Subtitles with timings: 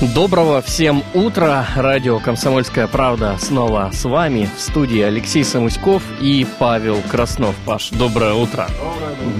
[0.00, 1.66] Доброго всем утра.
[1.74, 4.48] Радио «Комсомольская правда» снова с вами.
[4.56, 7.56] В студии Алексей Самуськов и Павел Краснов.
[7.66, 8.68] Паш, доброе утро.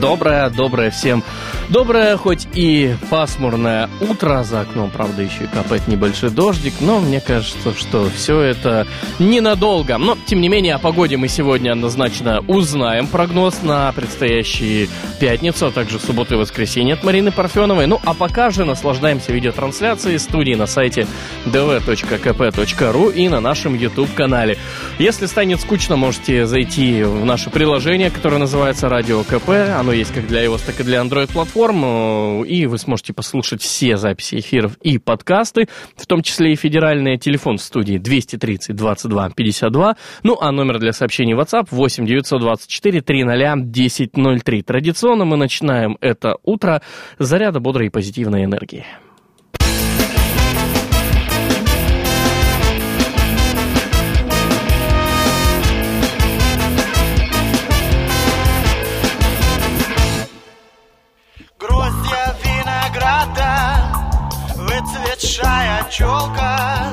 [0.00, 1.22] Доброе, доброе всем.
[1.70, 4.42] Доброе, хоть и пасмурное утро.
[4.42, 6.72] За окном, правда, еще и капает небольшой дождик.
[6.80, 8.86] Но мне кажется, что все это
[9.18, 9.98] ненадолго.
[9.98, 13.06] Но, тем не менее, о погоде мы сегодня однозначно узнаем.
[13.06, 14.88] Прогноз на предстоящие
[15.20, 17.86] пятницу, а также субботу и воскресенье от Марины Парфеновой.
[17.86, 21.06] Ну, а пока же наслаждаемся видеотрансляцией студии на сайте
[21.44, 24.56] dv.kp.ru и на нашем YouTube-канале.
[24.98, 29.50] Если станет скучно, можете зайти в наше приложение, которое называется Радио КП.
[29.78, 31.57] Оно есть как для iOS, так и для Android-платформ.
[32.44, 37.58] И вы сможете послушать все записи эфиров и подкасты, в том числе и федеральный телефон
[37.58, 39.96] в студии 230 22 52.
[40.22, 44.62] Ну, а номер для сообщений WhatsApp 8 924 300 1003.
[44.62, 46.80] Традиционно мы начинаем это утро
[47.18, 48.84] с заряда бодрой и позитивной энергии.
[65.90, 66.92] Челка.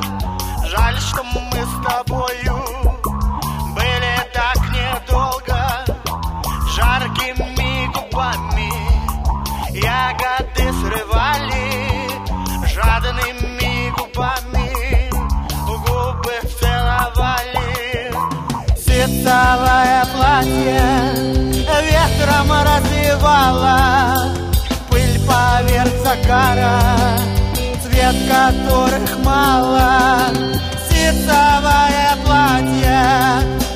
[0.65, 2.63] Жаль, что мы с тобою
[3.75, 5.85] были так недолго.
[6.75, 8.71] Жаркими губами
[9.71, 12.09] ягоды срывали,
[12.67, 15.09] жадными губами
[15.65, 18.13] губы целовали.
[18.77, 21.35] Ситцевое платье
[21.81, 24.35] ветром развивала
[24.89, 26.79] Пыль поверх загара,
[28.29, 30.31] которых мало.
[30.89, 33.01] Ситцевое платье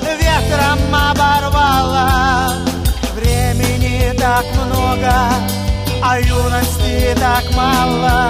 [0.01, 2.53] ветром оборвала
[3.15, 5.13] Времени так много,
[6.03, 8.29] а юности так мало.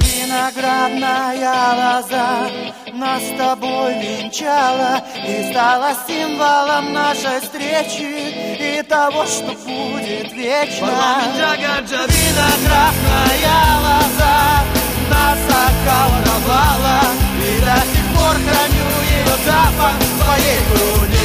[0.00, 2.50] Виноградная лоза
[2.92, 10.88] нас с тобой венчала И стала символом нашей встречи И того, что будет вечно.
[12.26, 13.06] Виноградная
[13.82, 14.75] лоза
[15.10, 17.00] нас околдовала
[17.40, 21.15] И до сих пор храню ее запах в своей груди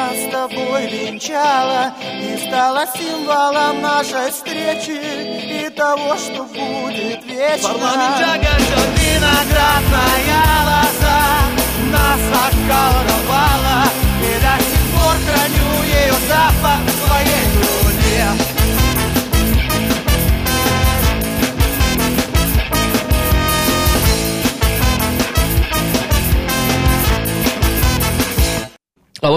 [0.00, 4.98] нас с тобой венчала И стала символом нашей встречи
[5.66, 7.90] И того, что будет вечно.
[8.96, 11.20] Виноградная лоза
[11.92, 13.78] нас околдовала
[14.22, 14.79] И до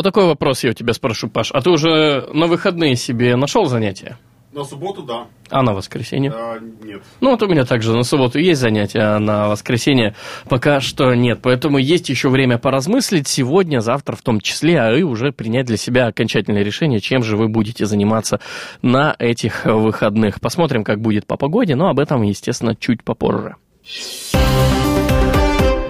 [0.03, 1.51] вот такой вопрос я у тебя спрошу, Паш.
[1.51, 4.17] А ты уже на выходные себе нашел занятия?
[4.51, 5.27] На субботу, да.
[5.49, 6.31] А на воскресенье?
[6.31, 7.01] А, нет.
[7.21, 10.13] Ну, вот у меня также на субботу есть занятия, а на воскресенье
[10.47, 11.39] пока что нет.
[11.41, 15.77] Поэтому есть еще время поразмыслить сегодня, завтра в том числе, а и уже принять для
[15.77, 18.41] себя окончательное решение, чем же вы будете заниматься
[18.83, 20.39] на этих выходных.
[20.39, 23.55] Посмотрим, как будет по погоде, но об этом, естественно, чуть попозже.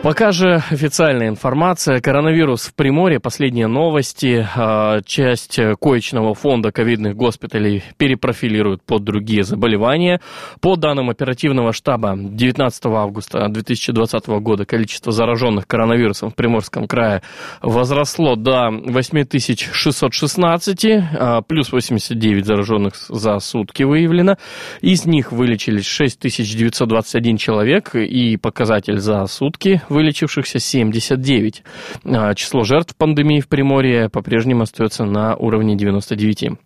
[0.03, 2.01] Пока же официальная информация.
[2.01, 3.21] Коронавирус в Приморье.
[3.21, 4.45] Последние новости.
[4.53, 10.19] А, Часть коечного фонда ковидных госпиталей перепрофилируют под другие заболевания.
[10.59, 17.21] По данным оперативного штаба, 19 августа 2020 года количество зараженных коронавирусом в Приморском крае
[17.61, 20.85] возросло до 8616,
[21.17, 24.35] а, плюс 89 зараженных за сутки выявлено.
[24.81, 31.63] Из них вылечились 6921 человек и показатель за сутки вылечившихся 79.
[32.05, 36.57] А, Число жертв пандемии в Приморье по-прежнему остается на уровне 99.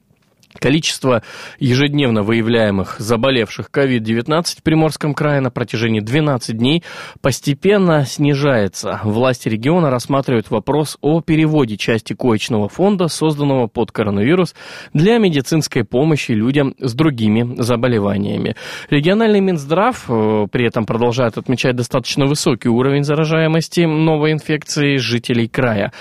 [0.60, 1.24] Количество
[1.60, 6.84] ежедневно выявляемых заболевших COVID-19 в Приморском крае на протяжении 12 дней
[7.22, 9.00] постепенно снижается.
[9.04, 14.56] Власти региона рассматривают вопрос о переводе части коечного фонда, созданного под коронавирус,
[14.94, 18.56] для медицинской помощи людям с другими заболеваниями.
[18.90, 25.92] Региональный Минздрав э, при этом продолжает отмечать достаточно высокий уровень заражаемости новой инфекцией жителей края.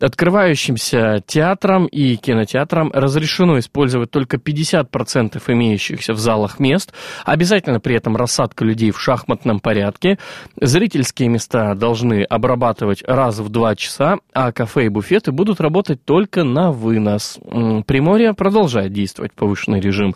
[0.00, 6.92] Открывающимся театрам и кинотеатрам разрешено использовать охватывать только 50% имеющихся в залах мест.
[7.24, 10.18] Обязательно при этом рассадка людей в шахматном порядке.
[10.60, 16.44] Зрительские места должны обрабатывать раз в два часа, а кафе и буфеты будут работать только
[16.44, 17.38] на вынос.
[17.86, 20.14] Приморье продолжает действовать повышенный режим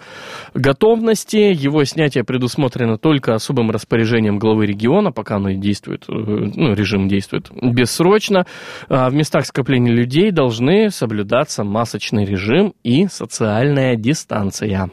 [0.55, 1.37] готовности.
[1.37, 7.50] Его снятие предусмотрено только особым распоряжением главы региона, пока оно действует, э, ну, режим действует
[7.50, 8.47] бессрочно.
[8.88, 14.90] А в местах скопления людей должны соблюдаться масочный режим и социальная социальная дистанция.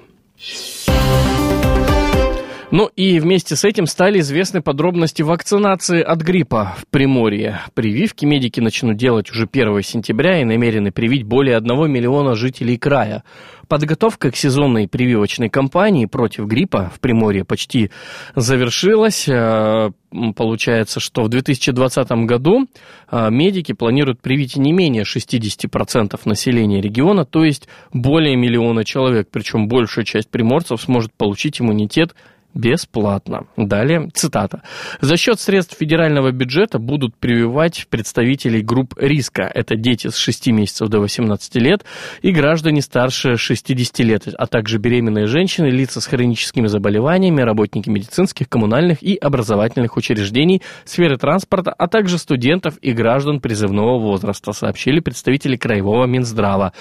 [2.70, 7.62] Ну и вместе с этим стали известны подробности вакцинации от гриппа в Приморье.
[7.74, 13.24] Прививки медики начнут делать уже 1 сентября и намерены привить более 1 миллиона жителей края.
[13.70, 17.90] Подготовка к сезонной прививочной кампании против гриппа в Приморье почти
[18.36, 19.30] завершилась.
[19.30, 19.92] Э,
[20.36, 22.68] получается, что в 2020 году
[23.10, 29.30] э, медики планируют привить не менее 60% населения региона, то есть более миллиона человек.
[29.32, 32.14] Причем большая часть приморцев сможет получить иммунитет
[32.54, 33.48] бесплатно.
[33.56, 34.62] Далее цитата.
[35.02, 39.44] За счет средств федерального бюджета будут прививать представителей групп риска.
[39.44, 41.86] Это дети с 6 месяцев до 18 лет
[42.22, 48.50] и граждане старше 60 лет, а также беременные женщины, лица с хроническими заболеваниями, работники медицинских,
[48.50, 55.58] коммунальных и образовательных учреждений, сферы транспорта, а также студентов и граждан призывного возраста, сообщили представители
[55.58, 56.74] Краевого Минздрава.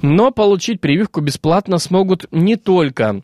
[0.00, 3.22] Но получить прививку бесплатно смогут не только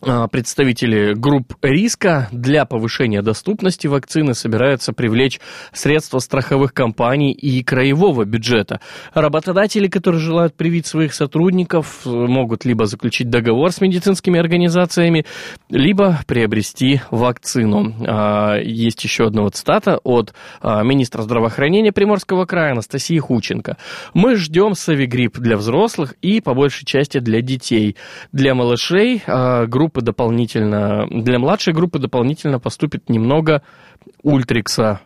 [0.00, 5.40] представители групп риска для повышения доступности вакцины собираются привлечь
[5.72, 8.80] средства страховых компаний и краевого бюджета.
[9.12, 15.26] Работодатели, которые желают привить своих сотрудников, могут либо заключить договор с медицинскими организациями,
[15.68, 17.94] либо приобрести вакцину.
[18.06, 23.76] А, есть еще одна цитата от а, министра здравоохранения Приморского края Анастасии Хученко.
[24.14, 27.96] «Мы ждем Савигрипп для взрослых и, по большей части, для детей.
[28.32, 33.62] Для малышей группа группы дополнительно, для младшей группы дополнительно поступит немного
[34.22, 35.00] ультрикса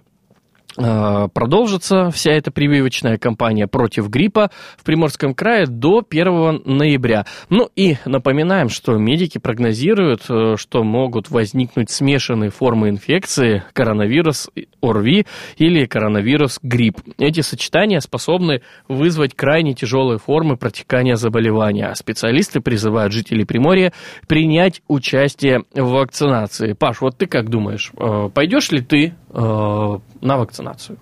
[0.77, 7.27] продолжится вся эта прививочная кампания против гриппа в Приморском крае до 1 ноября.
[7.49, 14.51] Ну и напоминаем, что медики прогнозируют, э, что могут возникнуть смешанные формы инфекции, коронавирус
[14.83, 15.27] ОРВИ
[15.59, 16.99] или коронавирус грипп.
[17.19, 21.93] Эти сочетания способны вызвать крайне тяжелые формы протекания заболевания.
[21.95, 23.93] Специалисты призывают жителей Приморья
[24.27, 26.73] принять участие в вакцинации.
[26.73, 30.99] Паш, вот ты как думаешь, э, пойдешь ли ты на вакцинацию?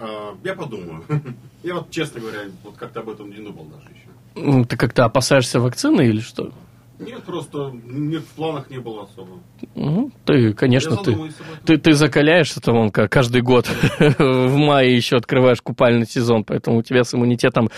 [0.00, 1.04] А, я подумаю.
[1.62, 4.64] Я вот, честно говоря, вот как-то об этом не думал даже еще.
[4.66, 6.52] Ты как-то опасаешься вакцины или что?
[7.00, 9.40] Нет, просто нет, в планах не было особо.
[9.74, 11.16] Ну, ты, конечно, ты,
[11.64, 13.68] ты, ты закаляешься там он каждый год.
[13.98, 17.68] в мае еще открываешь купальный сезон, поэтому у тебя с иммунитетом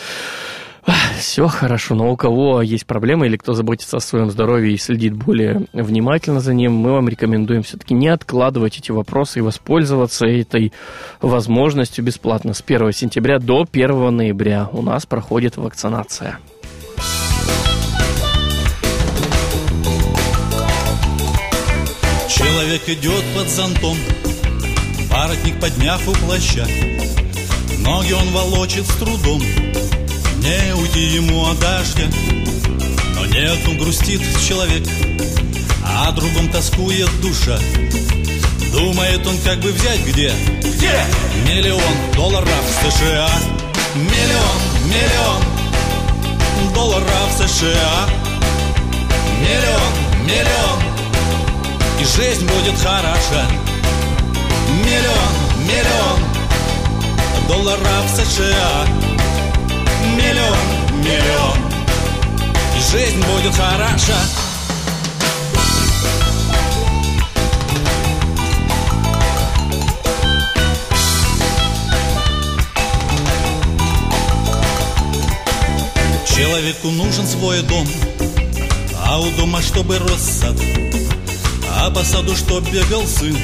[1.19, 5.14] все хорошо, но у кого есть проблемы или кто заботится о своем здоровье и следит
[5.14, 10.73] более внимательно за ним, мы вам рекомендуем все-таки не откладывать эти вопросы и воспользоваться этой
[11.20, 12.54] возможностью бесплатно.
[12.54, 16.38] С 1 сентября до 1 ноября у нас проходит вакцинация.
[22.28, 23.97] Человек идет под зонтом,
[25.11, 26.66] воротник подняв у плаща,
[27.80, 29.42] Ноги он волочит с трудом,
[30.40, 32.09] не уйти ему от дождя
[33.14, 34.87] Но нет, он грустит человек
[36.02, 37.59] а другом тоскует душа.
[38.73, 40.32] Думает он, как бы взять где?
[40.62, 41.04] Где?
[41.47, 41.80] Миллион
[42.14, 43.28] долларов в США.
[43.94, 48.09] Миллион, миллион долларов в США.
[49.40, 50.80] Миллион, миллион
[52.00, 53.47] И жизнь будет хороша.
[54.85, 56.20] Миллион, миллион
[57.49, 59.10] долларов в США
[60.17, 61.59] миллион, миллион.
[62.76, 64.17] И жизнь будет хороша.
[76.26, 77.87] Человеку нужен свой дом
[79.05, 80.57] А у дома, чтобы рос сад.
[81.76, 83.37] А по саду, чтоб бегал сын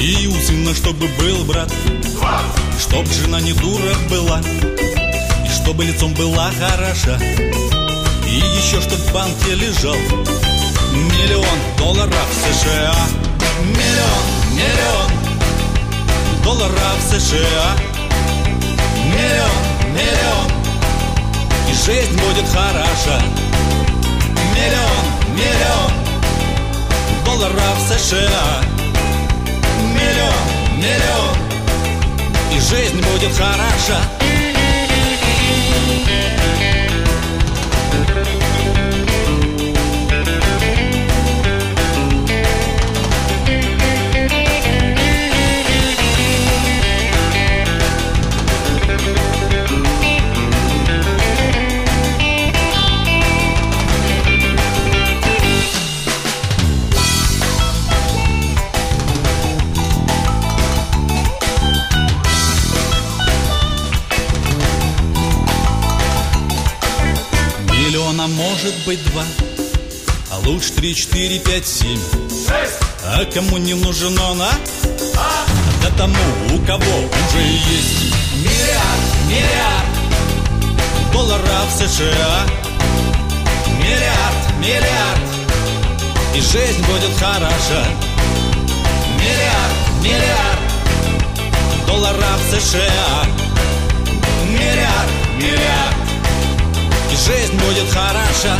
[0.00, 1.72] И у сына, чтобы был брат.
[2.80, 4.40] Чтоб жена не дура была
[5.62, 7.18] чтобы лицом была хороша.
[8.26, 9.94] И еще чтоб в банке лежал.
[10.92, 12.94] Миллион долларов США.
[13.60, 15.10] Миллион, миллион
[16.42, 17.76] долларов США.
[19.06, 20.50] Миллион, миллион.
[21.70, 23.22] И жизнь будет хороша.
[24.54, 25.92] Миллион, миллион
[27.24, 28.62] долларов США.
[29.94, 31.36] Миллион, миллион.
[32.52, 34.31] И жизнь будет хороша
[68.62, 69.24] может быть два
[70.30, 71.98] А лучше три, четыре, пять, семь.
[73.04, 74.52] А кому не нужен он, а?
[75.82, 76.14] Да тому,
[76.54, 78.14] у кого уже есть.
[78.36, 79.92] Миллиард, миллиард
[81.12, 82.46] Долларов США.
[83.78, 85.20] Миллиард, миллиард
[86.36, 87.84] И жизнь будет хороша.
[89.18, 90.60] Миллиард, миллиард
[91.86, 93.24] Долларов США.
[94.48, 96.01] Миллиард, миллиард
[97.26, 98.56] жизнь будет хороша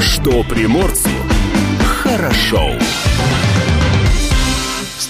[0.00, 1.10] Что приморцу
[2.02, 2.72] хорошо.
[2.72, 3.39] В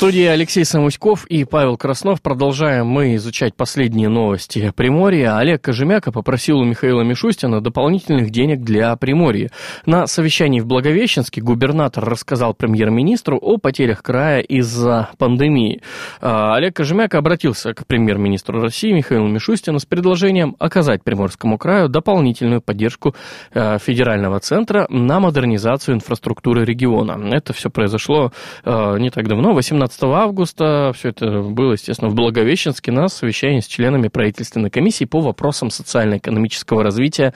[0.00, 2.22] студии Алексей Самуськов и Павел Краснов.
[2.22, 5.36] Продолжаем мы изучать последние новости Приморья.
[5.36, 9.50] Олег Кожемяка попросил у Михаила Мишустина дополнительных денег для Приморья.
[9.84, 15.82] На совещании в Благовещенске губернатор рассказал премьер-министру о потерях края из-за пандемии.
[16.22, 22.62] А, Олег Кожемяка обратился к премьер-министру России Михаилу Мишустину с предложением оказать Приморскому краю дополнительную
[22.62, 23.14] поддержку
[23.52, 27.34] а, федерального центра на модернизацию инфраструктуры региона.
[27.34, 28.32] Это все произошло
[28.64, 30.92] а, не так давно, 18 августа.
[30.94, 36.82] Все это было, естественно, в Благовещенске на совещании с членами правительственной комиссии по вопросам социально-экономического
[36.82, 37.34] развития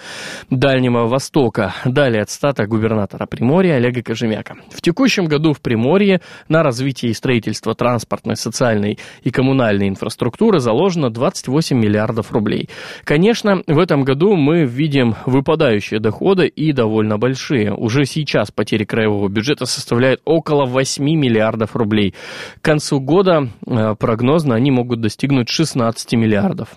[0.51, 1.75] Дальнего Востока.
[1.85, 4.57] Далее цитата губернатора Приморья Олега Кожемяка.
[4.71, 11.11] В текущем году в Приморье на развитие и строительство транспортной, социальной и коммунальной инфраструктуры заложено
[11.11, 12.69] 28 миллиардов рублей.
[13.05, 17.73] Конечно, в этом году мы видим выпадающие доходы и довольно большие.
[17.73, 22.15] Уже сейчас потери краевого бюджета составляют около 8 миллиардов рублей.
[22.61, 26.69] К концу года э, прогнозно они могут достигнуть 16 миллиардов.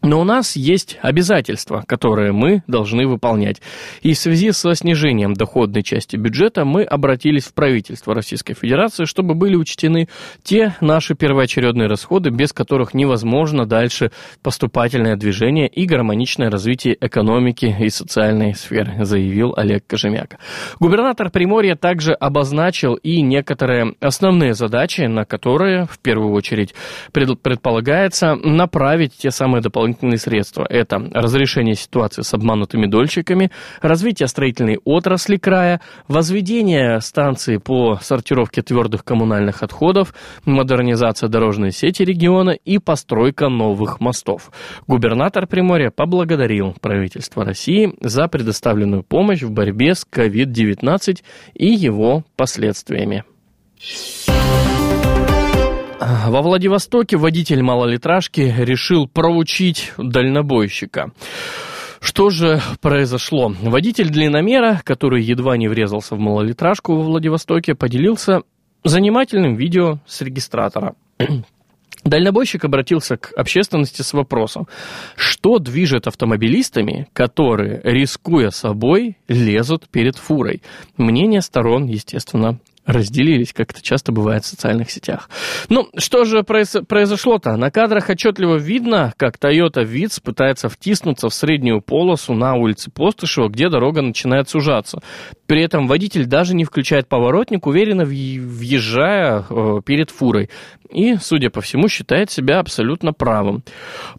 [0.00, 3.60] Но у нас есть обязательства, которые мы должны выполнять.
[4.02, 9.34] И в связи со снижением доходной части бюджета мы обратились в правительство Российской Федерации, чтобы
[9.34, 10.08] были учтены
[10.44, 17.88] те наши первоочередные расходы, без которых невозможно дальше поступательное движение и гармоничное развитие экономики и
[17.88, 20.38] социальной сферы, заявил Олег Кожемяка.
[20.78, 26.72] Губернатор Приморья также обозначил и некоторые основные задачи, на которые в первую очередь
[27.12, 30.66] предполагается направить те самые дополнительные дополнительные средства.
[30.68, 39.04] Это разрешение ситуации с обманутыми дольщиками, развитие строительной отрасли края, возведение станции по сортировке твердых
[39.04, 40.14] коммунальных отходов,
[40.44, 44.50] модернизация дорожной сети региона и постройка новых мостов.
[44.86, 51.22] Губернатор Приморья поблагодарил правительство России за предоставленную помощь в борьбе с COVID-19
[51.54, 53.24] и его последствиями.
[56.00, 61.10] Во Владивостоке водитель малолитражки решил проучить дальнобойщика.
[62.00, 63.52] Что же произошло?
[63.60, 68.42] Водитель длинномера, который едва не врезался в малолитражку во Владивостоке, поделился
[68.84, 70.94] занимательным видео с регистратора.
[72.04, 74.68] Дальнобойщик обратился к общественности с вопросом,
[75.16, 80.62] что движет автомобилистами, которые, рискуя собой, лезут перед фурой.
[80.96, 85.28] Мнение сторон, естественно, разделились, как это часто бывает в социальных сетях.
[85.68, 87.56] Ну, что же произошло-то?
[87.56, 93.48] На кадрах отчетливо видно, как Toyota Vitz пытается втиснуться в среднюю полосу на улице Постышева,
[93.48, 95.00] где дорога начинает сужаться.
[95.46, 100.48] При этом водитель даже не включает поворотник, уверенно въезжая э, перед фурой.
[100.90, 103.62] И, судя по всему, считает себя абсолютно правым.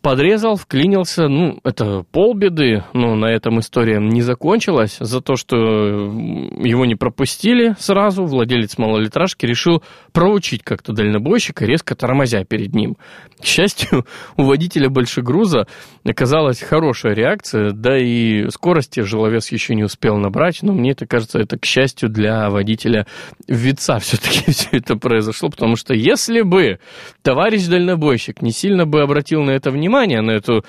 [0.02, 4.98] Подрезал, вклинился, ну, это полбеды, но на этом история не закончилась.
[5.00, 11.96] За то, что его не пропустили сразу, владелец владелец малолитражки решил проучить как-то дальнобойщика, резко
[11.96, 12.98] тормозя перед ним.
[13.40, 14.06] К счастью,
[14.38, 15.68] у водителя большегруза
[16.04, 21.40] оказалась хорошая реакция, да и скорости желовес еще не успел набрать, но мне это кажется,
[21.40, 23.06] это к счастью для водителя
[23.48, 26.80] вица все-таки все это произошло, потому что если бы
[27.22, 30.66] товарищ дальнобойщик не сильно бы обратил на это внимание, на эту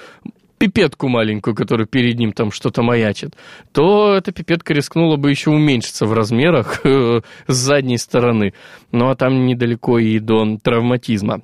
[0.60, 3.34] пипетку маленькую, которая перед ним там что-то маячит,
[3.72, 8.52] то эта пипетка рискнула бы еще уменьшиться в размерах э, с задней стороны.
[8.92, 11.40] Ну а там недалеко и до травматизма.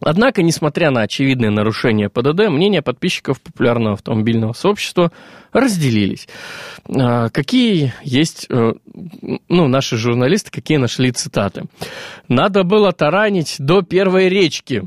[0.00, 5.12] Однако, несмотря на очевидные нарушения ПДД, мнения подписчиков популярного автомобильного сообщества
[5.52, 6.28] разделились.
[6.88, 8.72] А, какие есть, э,
[9.48, 11.64] ну, наши журналисты, какие нашли цитаты?
[12.28, 14.84] «Надо было таранить до первой речки»,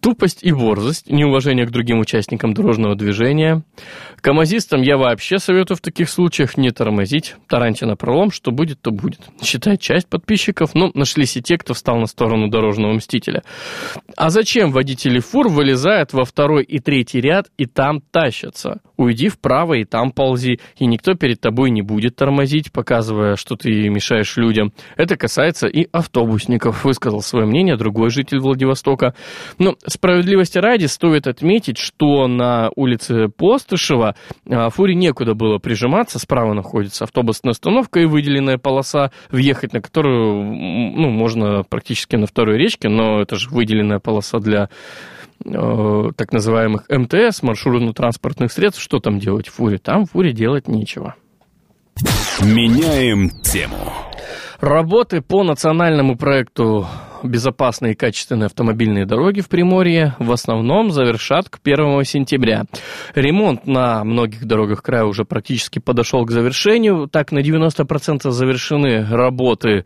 [0.00, 3.62] Тупость и борзость, неуважение к другим участникам дорожного движения.
[4.20, 7.36] Камазистам я вообще советую в таких случаях не тормозить.
[7.48, 9.20] Тараньте на пролом, что будет, то будет.
[9.42, 13.42] Считает часть подписчиков, но нашлись и те, кто встал на сторону дорожного мстителя.
[14.16, 18.80] А зачем водители фур вылезают во второй и третий ряд и там тащатся?
[18.96, 23.88] Уйди вправо и там ползи, и никто перед тобой не будет тормозить, показывая, что ты
[23.88, 24.72] мешаешь людям.
[24.96, 29.14] Это касается и автобусников, высказал свое мнение другой житель Владивостока.
[29.58, 34.14] Но справедливости ради стоит отметить, что на улице Постышева
[34.48, 40.44] а, фуре некуда было прижиматься, справа находится автобусная остановка и выделенная полоса, въехать на которую
[40.44, 44.68] ну, можно практически на второй речке, но это же выделенная полоса для
[45.44, 48.82] э, так называемых МТС, маршрутно-транспортных средств.
[48.82, 49.78] Что там делать в фуре?
[49.78, 51.14] Там в фуре делать нечего.
[52.42, 53.92] Меняем тему.
[54.60, 56.86] Работы по национальному проекту
[57.22, 62.64] безопасные и качественные автомобильные дороги в Приморье в основном завершат к 1 сентября.
[63.14, 67.08] Ремонт на многих дорогах края уже практически подошел к завершению.
[67.08, 69.84] Так, на 90% завершены работы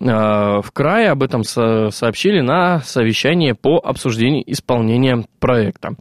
[0.00, 1.10] э, в крае.
[1.10, 5.94] Об этом со сообщили на совещании по обсуждению исполнения проекта.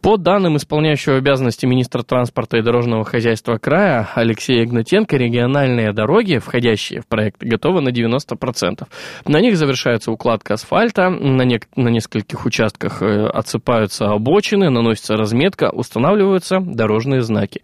[0.00, 7.00] По данным исполняющего обязанности министра транспорта и дорожного хозяйства края Алексея Игнатенко, региональные дороги, входящие
[7.00, 8.86] в проект, готовы на 90%.
[9.26, 15.70] На них завершаются укладка асфальта, на, не, на нескольких участках э, отсыпаются обочины, наносится разметка,
[15.70, 17.62] устанавливаются дорожные знаки.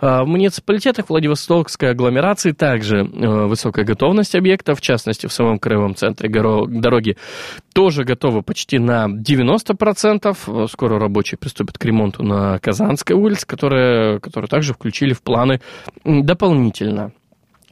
[0.00, 5.94] А в муниципалитетах Владивостокской агломерации также э, высокая готовность объекта, в частности, в самом краевом
[5.94, 7.16] центре дороги
[7.72, 10.68] тоже готовы почти на 90%.
[10.68, 15.60] Скоро рабочие приступят к ремонту на Казанской улице, которые, которые также включили в планы
[16.04, 17.12] дополнительно.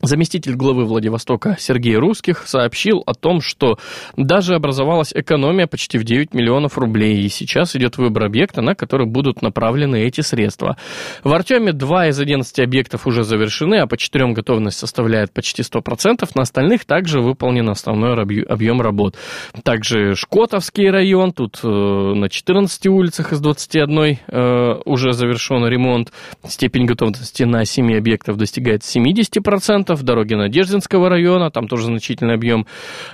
[0.03, 3.79] Заместитель главы Владивостока Сергей Русских сообщил о том, что
[4.17, 9.07] даже образовалась экономия почти в 9 миллионов рублей, и сейчас идет выбор объекта, на который
[9.07, 10.79] будут направлены эти средства.
[11.23, 16.27] В Артеме 2 из 11 объектов уже завершены, а по 4 готовность составляет почти 100%,
[16.35, 19.17] на остальных также выполнен основной объем работ.
[19.65, 26.11] Также Шкотовский район, тут э, на 14 улицах из 21 э, уже завершен ремонт,
[26.49, 32.67] степень готовности на 7 объектов достигает 70%, в дороге Надеждинского района, там тоже значительный объем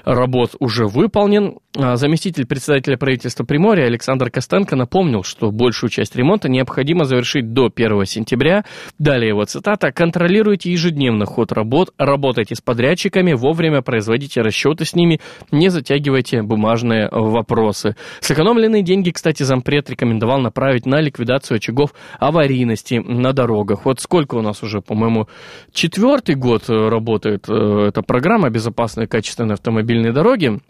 [0.04, 1.58] работ уже выполнен.
[1.78, 7.70] А заместитель председателя правительства Приморья Александр Костенко напомнил, что большую часть ремонта необходимо завершить до
[7.74, 8.64] 1 сентября.
[8.98, 15.20] Далее его цитата «Контролируйте ежедневно ход работ, работайте с подрядчиками, вовремя производите расчеты с ними,
[15.50, 17.94] не затягивайте бумажные вопросы».
[18.20, 23.84] Сэкономленные деньги, кстати, зампред рекомендовал направить на ликвидацию очагов аварийности на дорогах.
[23.84, 25.28] Вот сколько у нас уже, по-моему,
[25.72, 30.60] четвертый год Э, работает э, эта программа «Безопасные качественные автомобильные дороги».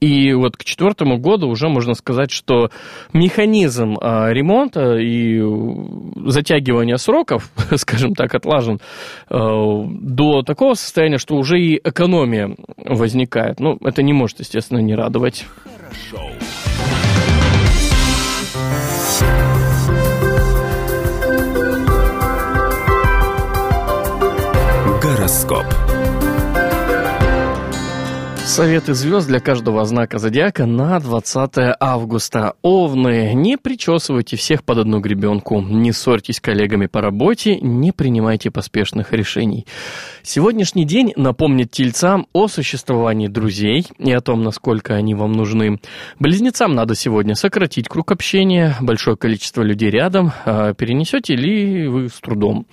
[0.00, 2.70] И вот к четвертому году уже можно сказать, что
[3.12, 5.40] механизм э, ремонта и
[6.28, 8.80] затягивания сроков, скажем так, отлажен
[9.30, 13.60] до такого состояния, что уже и экономия возникает.
[13.60, 15.46] Ну, это не может, естественно, не радовать.
[15.64, 16.30] Хорошо.
[25.52, 25.81] Гороскоп.
[28.52, 32.52] Советы звезд для каждого знака зодиака на 20 августа.
[32.60, 38.50] Овны, не причесывайте всех под одну гребенку, не ссорьтесь с коллегами по работе, не принимайте
[38.50, 39.66] поспешных решений.
[40.22, 45.80] Сегодняшний день напомнит тельцам о существовании друзей и о том, насколько они вам нужны.
[46.18, 52.20] Близнецам надо сегодня сократить круг общения, большое количество людей рядом, а перенесете ли вы с
[52.20, 52.66] трудом.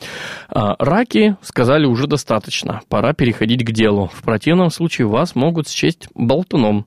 [0.49, 4.11] А раки сказали уже достаточно, пора переходить к делу.
[4.13, 6.85] В противном случае вас могут счесть болтуном.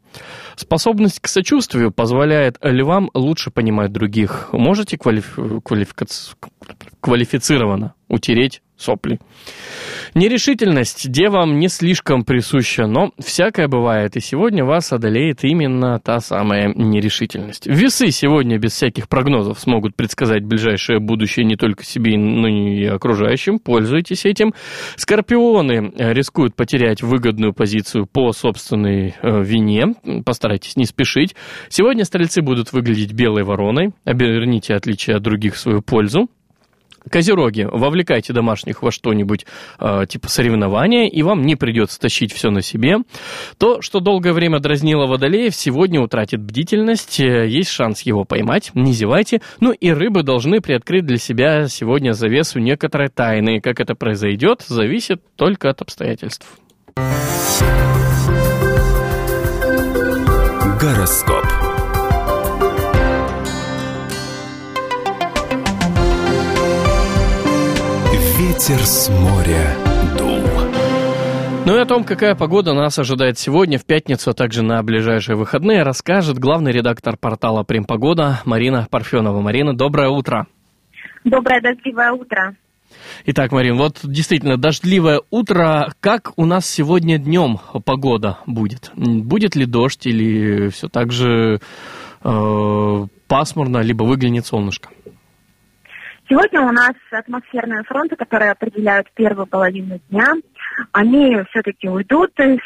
[0.57, 4.49] Способность к сочувствию позволяет львам лучше понимать других.
[4.53, 5.38] Можете квалиф...
[5.64, 6.07] квалифика...
[7.01, 9.18] квалифицированно утереть сопли.
[10.14, 16.73] Нерешительность девам не слишком присуща, но всякое бывает, и сегодня вас одолеет именно та самая
[16.75, 17.66] нерешительность.
[17.66, 23.59] Весы сегодня без всяких прогнозов смогут предсказать ближайшее будущее не только себе, но и окружающим.
[23.59, 24.53] Пользуйтесь этим.
[24.97, 29.95] Скорпионы рискуют потерять выгодную позицию по собственной э, вине.
[30.25, 31.35] Постарайтесь не спешить.
[31.68, 33.92] Сегодня стрельцы будут выглядеть белой вороной.
[34.05, 36.29] Оберните отличие от других в свою пользу.
[37.11, 39.47] Козероги, вовлекайте домашних во что-нибудь
[39.79, 42.99] э, типа соревнования, и вам не придется тащить все на себе.
[43.59, 48.93] То, что долгое время дразнило водолеев, сегодня утратит бдительность, э, есть шанс его поймать, не
[48.93, 49.41] зевайте.
[49.61, 53.61] Ну и рыбы должны приоткрыть для себя сегодня завесу некоторой тайны.
[53.61, 56.47] Как это произойдет, зависит только от обстоятельств.
[60.81, 61.72] Гороскоп.
[68.62, 69.77] Ветер с моря
[70.16, 70.38] дул.
[71.66, 75.35] Ну и о том, какая погода нас ожидает сегодня, в пятницу, а также на ближайшие
[75.35, 79.40] выходные, расскажет главный редактор портала «Примпогода» Марина Парфенова.
[79.40, 80.46] Марина, доброе утро.
[81.25, 82.55] Доброе дождливое утро.
[83.27, 85.92] Итак, Марин, вот действительно дождливое утро.
[85.98, 88.92] Как у нас сегодня днем погода будет?
[88.94, 91.61] Будет ли дождь или все так же
[92.22, 94.90] э, пасмурно, либо выглянет солнышко?
[96.33, 100.33] Сегодня у нас атмосферные фронты, которые определяют первую половину дня.
[100.90, 102.57] Они все-таки уйдут из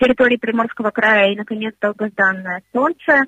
[0.00, 3.22] территории Приморского края, и, наконец, долгожданное солнце э,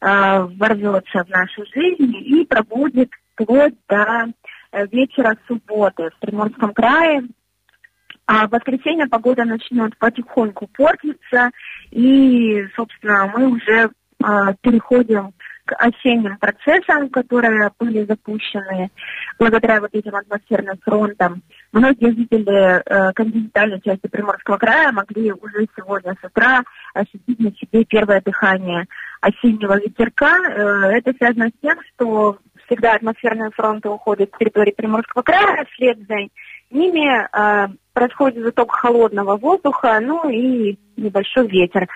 [0.00, 4.32] ворвется в нашу жизнь и пробудет вплоть до
[4.72, 7.22] э, вечера субботы в Приморском крае.
[8.26, 11.52] А в воскресенье погода начнет потихоньку портиться,
[11.92, 15.34] и, собственно, мы уже э, переходим
[15.66, 18.90] к осенним процессам, которые были запущены
[19.38, 21.42] благодаря вот этим атмосферным фронтам.
[21.72, 26.62] Многие жители э, континентальной части Приморского края могли уже сегодня с утра
[26.94, 28.86] ощутить на себе первое дыхание
[29.20, 30.38] осеннего ветерка.
[30.38, 35.98] Э, это связано с тем, что всегда атмосферные фронты уходят с территории Приморского края, вслед
[36.08, 36.16] за
[36.70, 41.88] ними э, происходит заток холодного воздуха, ну и небольшой ветер.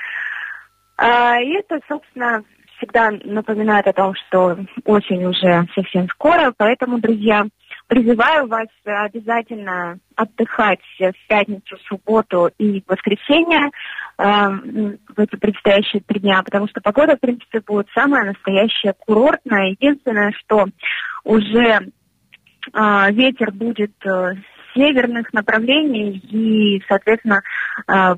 [0.98, 2.44] Э, и это, собственно,
[2.80, 7.44] всегда напоминает о том, что очень уже совсем скоро, поэтому, друзья,
[7.86, 13.70] призываю вас обязательно отдыхать в пятницу, субботу и воскресенье
[14.18, 19.76] э, в эти предстоящие три дня, потому что погода, в принципе, будет самая настоящая курортная.
[19.78, 20.66] Единственное, что
[21.24, 21.80] уже
[22.72, 24.34] э, ветер будет э,
[24.74, 27.40] северных направлений и, соответственно,
[27.88, 28.14] э,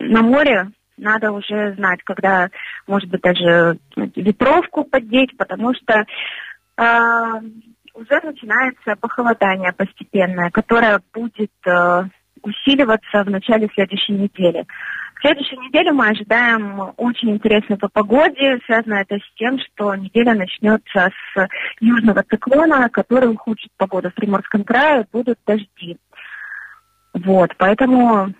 [0.00, 2.48] на море надо уже знать, когда,
[2.86, 6.04] может быть, даже ветровку поддеть, потому что
[6.76, 7.40] э,
[7.94, 12.04] уже начинается похолодание постепенное, которое будет э,
[12.42, 14.66] усиливаться в начале следующей недели.
[15.16, 18.58] В следующей неделе мы ожидаем очень интересно по погоде.
[18.66, 21.48] Связано это с тем, что неделя начнется с
[21.80, 25.96] южного циклона, который ухудшит погоду в Приморском крае, будут дожди.
[27.14, 28.34] Вот, поэтому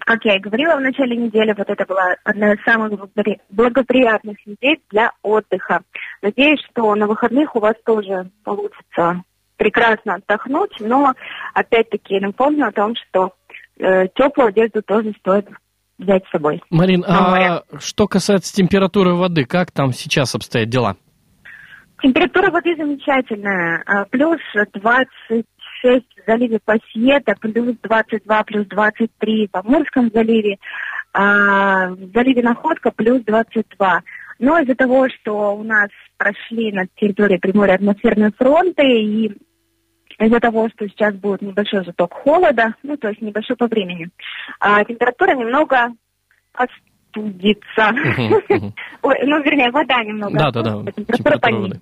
[0.00, 2.92] как я и говорила в начале недели, вот это была одна из самых
[3.50, 5.82] благоприятных недель для отдыха.
[6.22, 9.22] Надеюсь, что на выходных у вас тоже получится
[9.56, 11.14] прекрасно отдохнуть, но
[11.54, 13.32] опять-таки напомню о том, что
[13.78, 15.48] э, теплую одежду тоже стоит
[15.98, 16.62] взять с собой.
[16.70, 20.96] Марин, а что касается температуры воды, как там сейчас обстоят дела?
[22.02, 25.44] Температура воды замечательная, а, плюс 20
[25.84, 30.56] 6 в заливе Пассиета, плюс 22, плюс 23 в Амурском заливе,
[31.12, 34.02] а в заливе Находка плюс 22.
[34.38, 39.32] Но из-за того, что у нас прошли над территорией Приморья атмосферные фронты, и
[40.18, 44.08] из-за того, что сейчас будет небольшой заток холода, ну, то есть небольшой по времени,
[44.60, 45.92] а температура немного
[47.14, 47.92] остудится.
[49.02, 50.38] Ой, ну, вернее, вода немного.
[50.38, 50.92] Да, да, да.
[50.92, 51.80] Температура понизится.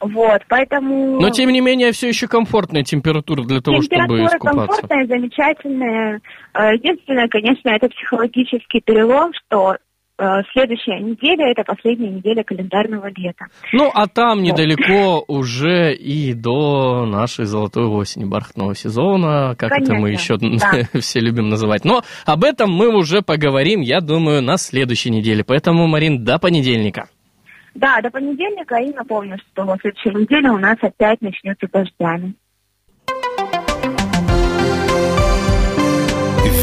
[0.00, 1.20] Вот, поэтому...
[1.20, 4.28] Но, тем не менее, все еще комфортная температура для того, чтобы искупаться.
[4.28, 6.20] Температура комфортная, замечательная.
[6.54, 9.76] Э, единственное, конечно, это психологический перелом, что
[10.52, 13.46] следующая неделя– это последняя неделя календарного лета.
[13.72, 20.00] Ну, а там недалеко уже и до нашей золотой осени, бархатного сезона, как Конечно, это
[20.00, 21.00] мы еще да.
[21.00, 21.84] все любим называть.
[21.84, 25.44] Но об этом мы уже поговорим, я думаю, на следующей неделе.
[25.44, 27.08] Поэтому, Марин, до понедельника.
[27.74, 28.76] Да, до понедельника.
[28.76, 32.34] И напомню, что в следующей неделе у нас опять начнется дождями.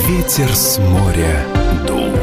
[0.07, 1.45] Ветер с моря
[1.87, 2.22] дул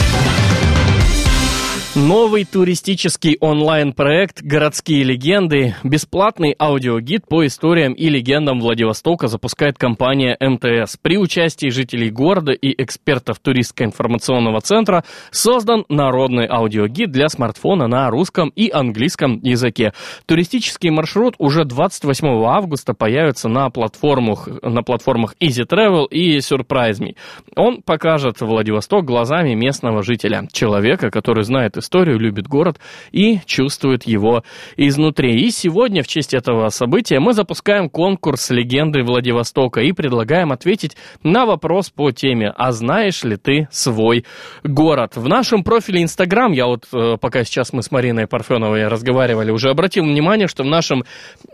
[1.93, 10.95] Новый туристический онлайн-проект «Городские легенды»– бесплатный аудиогид по историям и легендам Владивостока запускает компания МТС.
[11.01, 18.53] При участии жителей города и экспертов туристско-информационного центра создан народный аудиогид для смартфона на русском
[18.55, 19.91] и английском языке.
[20.27, 27.17] Туристический маршрут уже 28 августа появится на платформах, на платформах Easy Travel и Surprise Me.
[27.57, 32.79] Он покажет Владивосток глазами местного жителя, человека, который знает историю, любит город
[33.11, 34.43] и чувствует его
[34.77, 35.45] изнутри.
[35.45, 41.45] И сегодня в честь этого события мы запускаем конкурс «Легенды Владивостока» и предлагаем ответить на
[41.45, 44.25] вопрос по теме «А знаешь ли ты свой
[44.63, 45.15] город?».
[45.15, 49.69] В нашем профиле Инстаграм, я вот э, пока сейчас мы с Мариной Парфеновой разговаривали, уже
[49.69, 51.03] обратил внимание, что в нашем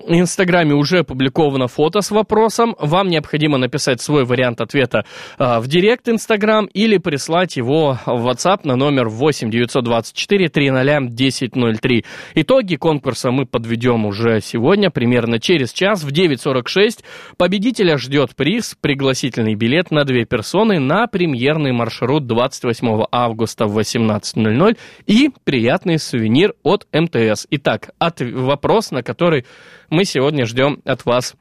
[0.07, 2.75] Инстаграме уже опубликовано фото с вопросом.
[2.79, 5.05] Вам необходимо написать свой вариант ответа
[5.39, 10.97] э, в Директ Инстаграм или прислать его в WhatsApp на номер 8 924 4 300
[10.97, 12.05] 1003.
[12.35, 17.03] Итоги конкурса мы подведем уже сегодня, примерно через час, в 9.46.
[17.37, 24.77] Победителя ждет приз, пригласительный билет на две персоны на премьерный маршрут 28 августа в 18.00
[25.05, 27.45] и приятный сувенир от МТС.
[27.51, 29.45] Итак, от, вопрос, на который
[29.89, 31.35] мы сегодня ждем от вас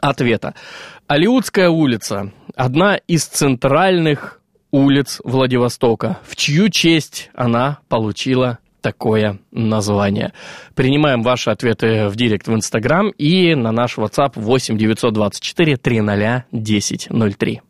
[0.00, 0.54] ответа.
[1.06, 10.32] Алиутская улица– одна из центральных улиц Владивостока, в чью честь она получила такое название.
[10.74, 17.60] Принимаем ваши ответы в директ в Инстаграм и на наш WhatsApp 8 924 300 1003.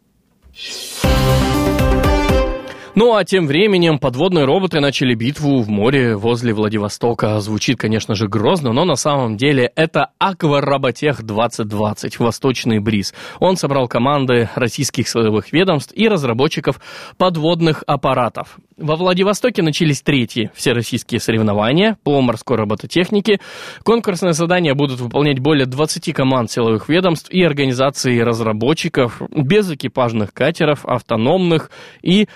[2.99, 7.39] Ну а тем временем подводные роботы начали битву в море возле Владивостока.
[7.39, 13.15] Звучит, конечно же, грозно, но на самом деле это Аквароботех 2020, Восточный бриз.
[13.39, 16.81] Он собрал команды российских силовых ведомств и разработчиков
[17.17, 18.59] подводных аппаратов.
[18.77, 23.39] Во Владивостоке начались третьи всероссийские соревнования по морской робототехнике.
[23.85, 30.85] Конкурсные задания будут выполнять более 20 команд силовых ведомств и организаций разработчиков без экипажных катеров,
[30.85, 31.71] автономных
[32.03, 32.29] и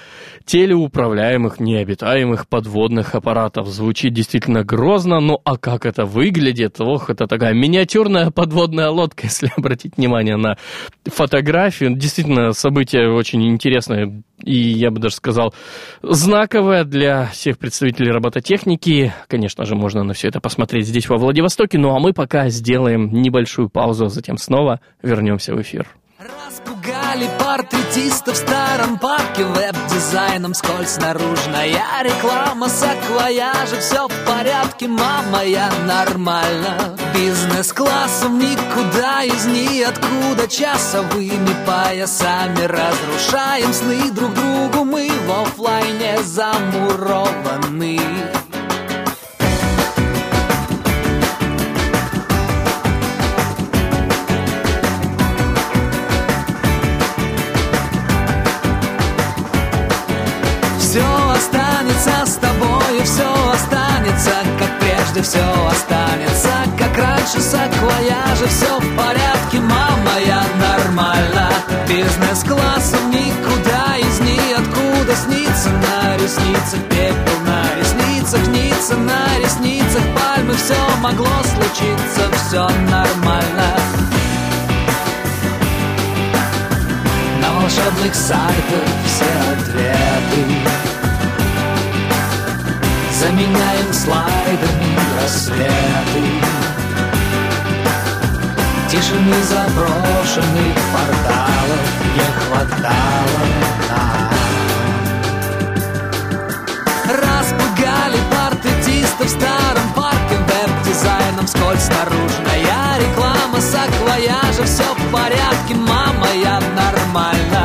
[0.52, 3.68] телеуправляемых необитаемых подводных аппаратов.
[3.68, 6.78] Звучит действительно грозно, ну а как это выглядит?
[6.78, 10.58] Ох, это такая миниатюрная подводная лодка, если обратить внимание на
[11.06, 11.96] фотографию.
[11.96, 15.54] Действительно, событие очень интересное и, я бы даже сказал,
[16.02, 19.14] знаковое для всех представителей робототехники.
[19.28, 21.78] Конечно же, можно на все это посмотреть здесь, во Владивостоке.
[21.78, 25.86] Ну а мы пока сделаем небольшую паузу, а затем снова вернемся в эфир.
[27.12, 35.70] Распугали портретиста в старом парке Веб-дизайном скользь наружная реклама Саквояжи, все в порядке, мама, я
[35.86, 36.96] нормально.
[37.14, 48.00] Бизнес-классом никуда из ниоткуда Часовыми поясами разрушаем сны друг другу Мы в офлайне замурованы
[65.22, 71.48] прежде все останется Как раньше саквояжи Все в порядке, мама, я нормально.
[71.88, 80.76] Бизнес-классом никуда из ниоткуда Снится на ресницах пепел На ресницах снится на ресницах Пальмы все
[81.00, 83.76] могло случиться Все нормально.
[87.40, 90.81] На волшебных сайтах все ответы
[93.22, 96.24] Заменяем слайдами рассветы.
[98.90, 101.82] Тишины заброшенных порталов
[102.16, 103.42] Не хватало.
[103.88, 104.28] Нам
[107.06, 117.61] Распугали в старом парке Веб-дизайном скользь наружная реклама Саквояжа Все в порядке, мама, я нормально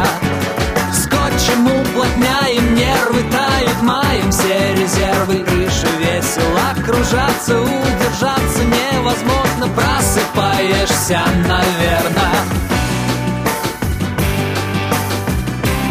[3.77, 12.45] тают маем все резервы Крыши весело кружатся, удержаться невозможно Просыпаешься, наверное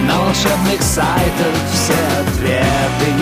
[0.06, 3.12] На волшебных сайтах все ответы.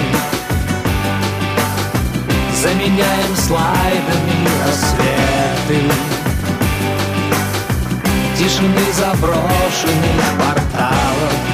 [2.62, 5.90] Заменяем слайдами рассветы.
[8.37, 11.53] Тишины заброшенных порталов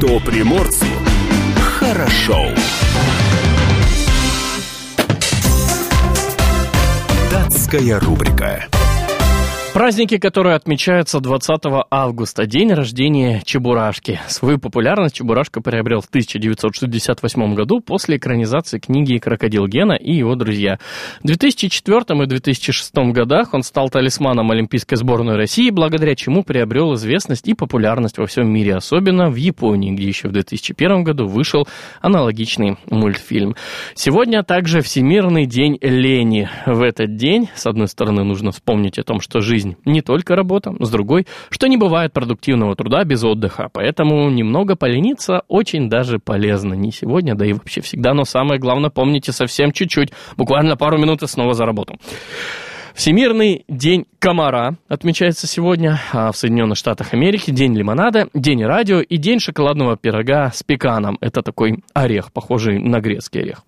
[0.00, 0.86] Что приморцу
[1.78, 2.46] хорошо.
[7.30, 8.64] Датская рубрика.
[9.72, 14.18] Праздники, которые отмечаются 20 августа, день рождения Чебурашки.
[14.26, 20.80] Свою популярность Чебурашка приобрел в 1968 году после экранизации книги «Крокодил Гена» и его друзья.
[21.22, 27.46] В 2004 и 2006 годах он стал талисманом Олимпийской сборной России, благодаря чему приобрел известность
[27.46, 31.68] и популярность во всем мире, особенно в Японии, где еще в 2001 году вышел
[32.00, 33.54] аналогичный мультфильм.
[33.94, 36.50] Сегодня также Всемирный день лени.
[36.66, 40.34] В этот день, с одной стороны, нужно вспомнить о том, что жизнь жизнь не только
[40.34, 46.18] работа, с другой, что не бывает продуктивного труда без отдыха, поэтому немного полениться очень даже
[46.18, 46.74] полезно.
[46.74, 51.22] Не сегодня, да и вообще всегда, но самое главное, помните совсем чуть-чуть, буквально пару минут
[51.22, 51.96] и снова за работу.
[52.94, 59.16] Всемирный день комара отмечается сегодня а в Соединенных Штатах Америки, день лимонада, день радио и
[59.16, 61.16] день шоколадного пирога с пеканом.
[61.20, 63.62] Это такой орех, похожий на грецкий орех.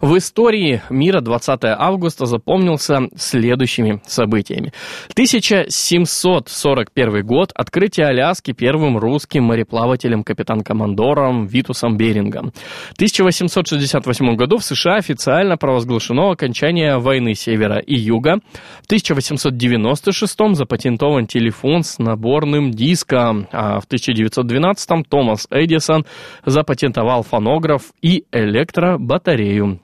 [0.00, 4.72] В истории мира 20 августа запомнился следующими событиями.
[5.12, 7.50] 1741 год.
[7.54, 12.52] Открытие Аляски первым русским мореплавателем-капитан-командором Витусом Берингом.
[12.90, 18.40] В 1868 году в США официально провозглашено окончание войны Севера и Юга.
[18.82, 23.48] В 1896 запатентован телефон с наборным диском.
[23.50, 26.06] А в 1912 Томас Эдисон
[26.46, 29.80] запатентовал фонограф и электробатарею.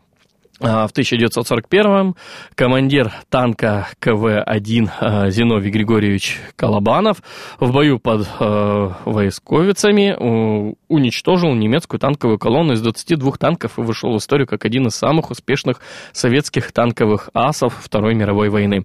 [0.60, 2.14] А, в 1941-м
[2.54, 7.22] командир танка КВ-1 а, Зиновий Григорьевич Колобанов
[7.58, 10.14] в бою под э, Войсковицами
[10.88, 15.30] уничтожил немецкую танковую колонну из 22 танков и вышел в историю как один из самых
[15.30, 15.80] успешных
[16.12, 18.84] советских танковых асов Второй мировой войны.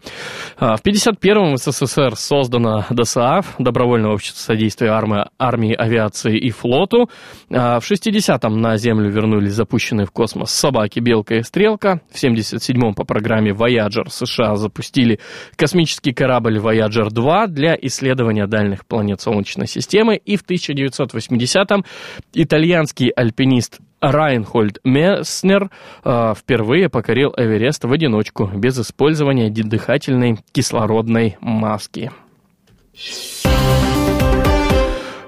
[0.58, 7.10] В 1951-м в СССР создана ДСАФ, Добровольное общество содействия армии, армии, авиации и флоту.
[7.50, 12.00] В 60-м на Землю вернулись запущенные в космос собаки, белка и стрелка.
[12.10, 15.20] В 77-м по программе Voyager США запустили
[15.58, 20.16] космический корабль Voyager 2 для исследования дальних планет Солнечной системы.
[20.16, 21.84] И в 1980-м
[22.34, 25.70] итальянский альпинист Райнхольд Месснер
[26.06, 32.10] э, впервые покорил Эверест в одиночку, без использования дыхательной кислородной маски.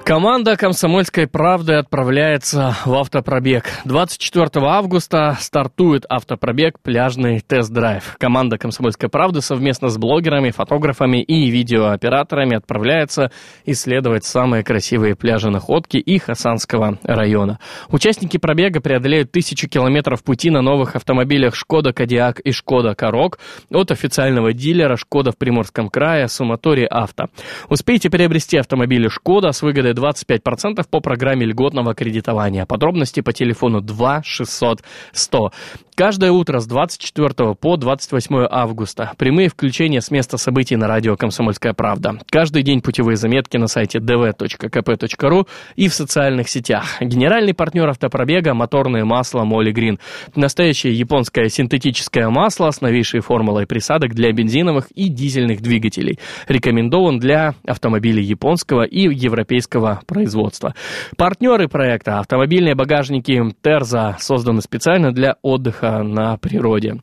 [0.03, 3.65] Команда «Комсомольской правды» отправляется в автопробег.
[3.85, 8.15] 24 августа стартует автопробег «Пляжный тест-драйв».
[8.17, 13.31] Команда «Комсомольской правды» совместно с блогерами, фотографами и видеооператорами отправляется
[13.65, 17.59] исследовать самые красивые пляжи Находки и Хасанского района.
[17.89, 23.37] Участники пробега преодолеют тысячу километров пути на новых автомобилях «Шкода Кодиак» и «Шкода Корок»
[23.71, 27.27] от официального дилера «Шкода» в Приморском крае «Суматори Авто».
[27.69, 32.65] Успейте приобрести автомобили «Шкода» с выгодой 25% по программе льготного кредитования.
[32.65, 35.51] Подробности по телефону 2 600 100.
[35.95, 39.11] Каждое утро с 24 по 28 августа.
[39.17, 42.17] Прямые включения с места событий на радио «Комсомольская правда».
[42.29, 46.85] Каждый день путевые заметки на сайте dv.kp.ru и в социальных сетях.
[47.01, 49.99] Генеральный партнер автопробега– моторное масло Моли Грин.
[50.35, 56.19] Настоящее японское синтетическое масло с новейшей формулой присадок для бензиновых и дизельных двигателей.
[56.47, 60.73] Рекомендован для автомобилей японского и европейского производства.
[61.17, 67.01] Партнеры проекта– автомобильные багажники Терза, созданы специально для отдыха на природе.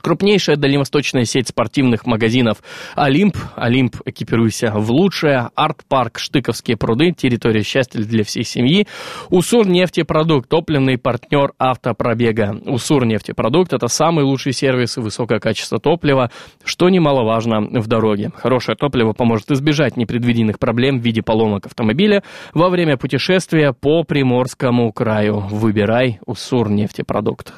[0.00, 2.62] Крупнейшая дальневосточная сеть спортивных магазинов
[2.94, 3.36] «Олимп».
[3.56, 5.50] «Олимп» экипируйся в лучшее.
[5.54, 7.12] Арт-парк «Штыковские пруды».
[7.12, 8.86] Территория счастья для всей семьи.
[9.28, 10.48] «Усур нефтепродукт».
[10.48, 12.56] Топливный партнер автопробега.
[12.64, 16.30] «Усур нефтепродукт»— это самый лучший сервис и высокое качество топлива,
[16.64, 18.32] что немаловажно в дороге.
[18.34, 22.22] Хорошее топливо поможет избежать непредвиденных проблем в виде поломок автомобиля
[22.54, 25.40] во время путешествия по Приморскому краю.
[25.40, 27.52] Выбирай «Усур нефтепродукт».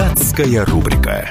[0.00, 1.30] Датская рубрика.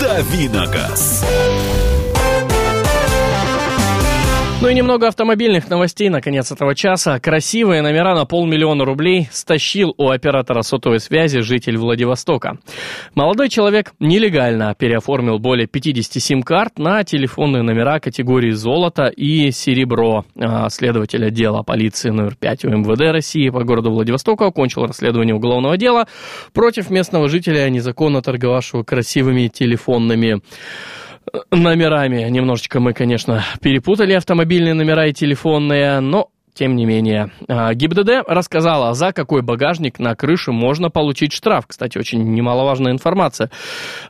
[0.00, 1.24] Давиногаз.
[4.60, 7.20] Ну и немного автомобильных новостей наконец этого часа.
[7.20, 12.58] Красивые номера на полмиллиона рублей стащил у оператора сотовой связи житель Владивостока.
[13.14, 20.24] Молодой человек нелегально переоформил более 50 сим-карт на телефонные номера категории «золото» и «серебро».
[20.36, 26.08] А, следователь отдела полиции номер 5 УМВД России по городу Владивостоку окончил расследование уголовного дела
[26.52, 30.40] против местного жителя, незаконно торговавшего красивыми телефонными
[31.50, 32.28] номерами.
[32.28, 37.30] Немножечко мы, конечно, перепутали автомобильные номера и телефонные, но тем не менее.
[37.46, 41.66] А, ГИБДД рассказала, за какой багажник на крыше можно получить штраф.
[41.68, 43.50] Кстати, очень немаловажная информация.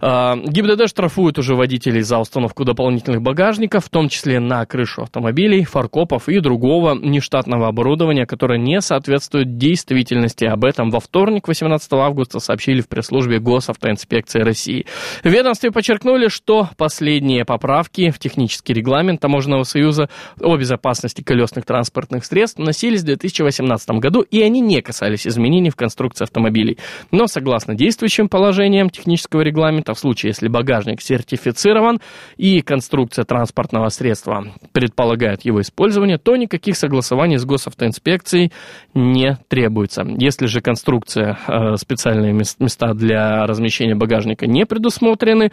[0.00, 5.64] А, ГИБДД штрафует уже водителей за установку дополнительных багажников, в том числе на крышу автомобилей,
[5.64, 10.46] фаркопов и другого нештатного оборудования, которое не соответствует действительности.
[10.46, 14.86] Об этом во вторник, 18 августа, сообщили в пресс-службе Госавтоинспекции России.
[15.22, 20.08] В ведомстве подчеркнули, что последние поправки в технический регламент Таможенного союза
[20.40, 25.70] о безопасности колесных транспортных средств средств носились в 2018 году, и они не касались изменений
[25.70, 26.78] в конструкции автомобилей.
[27.10, 32.00] Но согласно действующим положениям технического регламента, в случае, если багажник сертифицирован
[32.36, 38.52] и конструкция транспортного средства предполагает его использование, то никаких согласований с госавтоинспекцией
[38.94, 40.06] не требуется.
[40.18, 45.50] Если же конструкция, э, специальные места для размещения багажника не предусмотрены,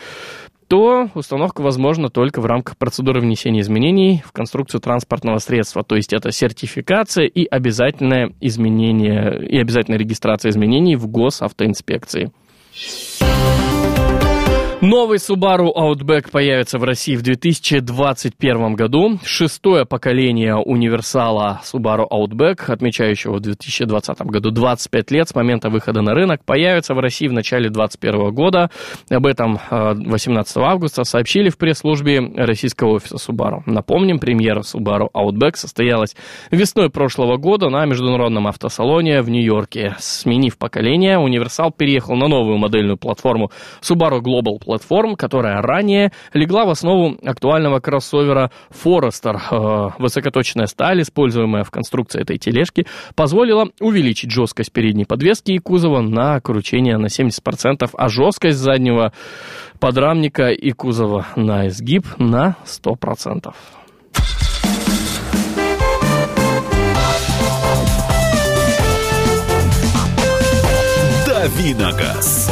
[0.67, 5.83] то установка возможна только в рамках процедуры внесения изменений в конструкцию транспортного средства.
[5.83, 12.31] То есть это сертификация и обязательное изменение, и обязательная регистрация изменений в госавтоинспекции.
[14.85, 19.17] Новый Subaru Outback появится в России в 2021 году.
[19.25, 26.13] Шестое поколение универсала Subaru Outback, отмечающего в 2020 году 25 лет с момента выхода на
[26.13, 28.69] рынок, появится в России в начале 2021 года.
[29.09, 33.63] Об этом 18 э, августа сообщили в пресс-службе российского офиса Subaru.
[33.65, 36.15] Напомним, премьера Subaru Outback состоялась
[36.51, 39.95] весной прошлого года на международном автосалоне в Нью-Йорке.
[39.97, 43.49] Сменив поколение, универсал переехал на новую модельную платформу
[43.81, 49.37] Subaru Global платформ, которая ранее легла в основу актуального кроссовера Forester.
[49.51, 56.01] Э, высокоточная сталь, используемая в конструкции этой тележки, позволила увеличить жесткость передней подвески и кузова
[56.01, 59.13] на кручение на 70%, а жесткость заднего
[59.79, 63.53] подрамника и кузова на изгиб на 100%.
[71.25, 72.51] Давиногаз.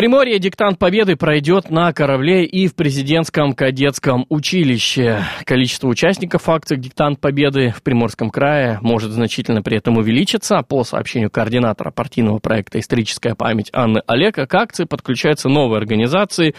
[0.00, 5.22] Приморье диктант Победы пройдет на корабле и в президентском кадетском училище.
[5.44, 10.62] Количество участников акции «Диктант Победы» в Приморском крае может значительно при этом увеличиться.
[10.66, 16.54] По сообщению координатора партийного проекта «Историческая память» Анны Олега, к акции подключаются новые организации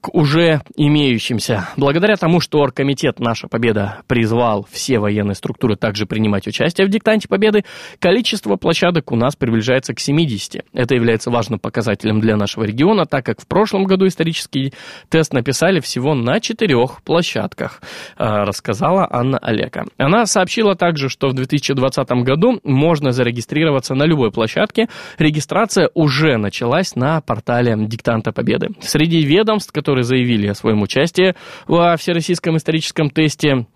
[0.00, 1.68] к уже имеющимся.
[1.76, 7.26] Благодаря тому, что Оргкомитет «Наша Победа» призвал все военные структуры также принимать участие в «Диктанте
[7.26, 7.64] Победы»,
[7.98, 10.64] количество площадок у нас приближается к 70.
[10.72, 14.72] Это является важным показателем для нашего региона региона, так как в прошлом году исторический
[15.08, 17.80] тест написали всего на четырех площадках,
[18.16, 19.84] а, рассказала Анна Олега.
[19.96, 24.88] Она сообщила также, что в 2020 году можно зарегистрироваться на любой площадке.
[25.18, 28.68] Регистрация уже началась на портале «Диктанта Победы».
[28.80, 31.34] Среди ведомств, которые заявили о своем участии
[31.66, 33.66] во Всероссийском историческом тесте,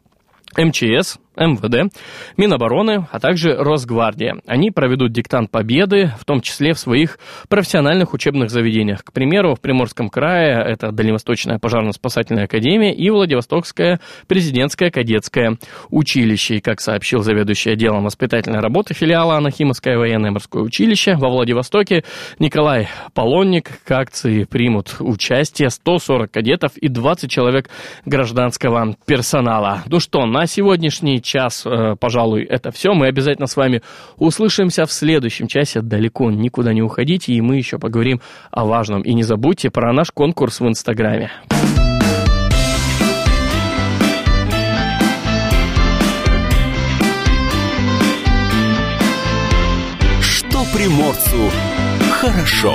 [0.57, 1.93] МЧС, МВД,
[2.37, 4.37] Минобороны, а также Росгвардия.
[4.47, 7.19] Они проведут диктант победы, в том числе в своих
[7.49, 9.05] профессиональных учебных заведениях.
[9.05, 15.59] К примеру, в Приморском крае это Дальневосточная пожарно-спасательная академия и Владивостокское президентское кадетское
[15.91, 16.57] училище.
[16.57, 22.05] И, как сообщил заведующий отделом воспитательной работы филиала Анахимовское военное морское училище во Владивостоке
[22.39, 27.69] Николай Полонник, к акции примут участие 140 кадетов и 20 человек
[28.05, 29.83] гражданского персонала.
[29.87, 32.93] Ну что, на сегодняшний час, э, пожалуй, это все.
[32.95, 33.83] Мы обязательно с вами
[34.17, 35.81] услышимся в следующем часе.
[35.81, 38.21] Далеко никуда не уходите, и мы еще поговорим
[38.51, 39.03] о важном.
[39.03, 41.31] И не забудьте про наш конкурс в Инстаграме.
[50.21, 51.51] Что приморцу
[52.11, 52.75] хорошо.